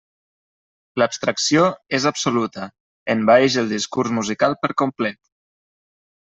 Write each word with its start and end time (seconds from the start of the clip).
L'abstracció 1.01 1.65
és 1.99 2.07
absoluta: 2.11 2.65
envaeix 3.17 3.61
el 3.65 3.71
discurs 3.77 4.17
musical 4.21 4.59
per 4.65 4.75
complet. 4.85 5.23